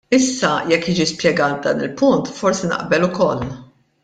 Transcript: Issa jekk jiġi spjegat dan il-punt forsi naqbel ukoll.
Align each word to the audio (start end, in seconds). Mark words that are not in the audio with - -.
Issa 0.17 0.53
jekk 0.71 0.87
jiġi 0.91 1.07
spjegat 1.11 1.61
dan 1.67 1.83
il-punt 1.89 2.33
forsi 2.39 2.67
naqbel 2.73 3.07
ukoll. 3.11 3.47